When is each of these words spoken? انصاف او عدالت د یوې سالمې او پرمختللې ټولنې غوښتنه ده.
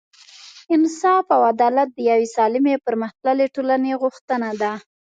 انصاف 0.75 1.25
او 1.35 1.41
عدالت 1.51 1.89
د 1.93 1.97
یوې 2.11 2.27
سالمې 2.35 2.71
او 2.75 2.85
پرمختللې 2.87 3.47
ټولنې 3.55 3.91
غوښتنه 4.01 4.49
ده. 4.61 4.73